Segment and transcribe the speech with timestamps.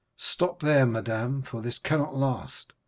[0.17, 2.73] Stop there, madame, for this cannot last.